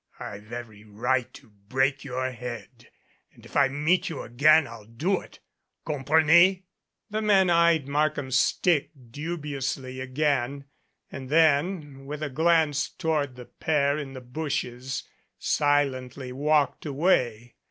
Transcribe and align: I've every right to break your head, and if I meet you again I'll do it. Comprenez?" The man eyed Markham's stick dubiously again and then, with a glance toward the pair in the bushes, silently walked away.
I've 0.19 0.51
every 0.51 0.83
right 0.83 1.31
to 1.35 1.51
break 1.69 2.03
your 2.03 2.31
head, 2.31 2.89
and 3.33 3.45
if 3.45 3.55
I 3.55 3.67
meet 3.67 4.09
you 4.09 4.23
again 4.23 4.65
I'll 4.65 4.87
do 4.87 5.19
it. 5.21 5.41
Comprenez?" 5.85 6.61
The 7.11 7.21
man 7.21 7.51
eyed 7.51 7.87
Markham's 7.87 8.35
stick 8.35 8.89
dubiously 9.11 9.99
again 9.99 10.65
and 11.11 11.29
then, 11.29 12.07
with 12.07 12.23
a 12.23 12.31
glance 12.31 12.89
toward 12.89 13.35
the 13.35 13.45
pair 13.45 13.99
in 13.99 14.13
the 14.13 14.21
bushes, 14.21 15.03
silently 15.37 16.31
walked 16.31 16.87
away. 16.87 17.53